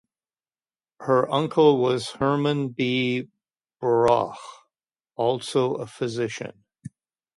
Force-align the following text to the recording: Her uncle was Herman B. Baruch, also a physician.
Her 1.01 1.31
uncle 1.31 1.77
was 1.79 2.09
Herman 2.09 2.69
B. 2.69 3.29
Baruch, 3.79 4.35
also 5.15 5.75
a 5.75 5.85
physician. 5.85 6.63